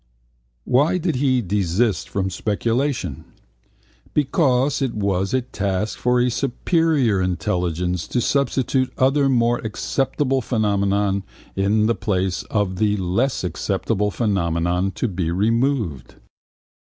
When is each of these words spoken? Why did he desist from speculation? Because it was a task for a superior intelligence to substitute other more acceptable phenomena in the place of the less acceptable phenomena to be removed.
Why 0.65 0.97
did 0.97 1.17
he 1.17 1.43
desist 1.43 2.09
from 2.09 2.31
speculation? 2.31 3.23
Because 4.15 4.81
it 4.81 4.95
was 4.95 5.31
a 5.31 5.43
task 5.43 5.99
for 5.99 6.19
a 6.19 6.31
superior 6.31 7.21
intelligence 7.21 8.07
to 8.07 8.19
substitute 8.19 8.91
other 8.97 9.29
more 9.29 9.59
acceptable 9.59 10.41
phenomena 10.41 11.21
in 11.55 11.85
the 11.85 11.93
place 11.93 12.41
of 12.49 12.77
the 12.77 12.97
less 12.97 13.43
acceptable 13.43 14.09
phenomena 14.09 14.91
to 14.95 15.07
be 15.07 15.29
removed. 15.29 16.15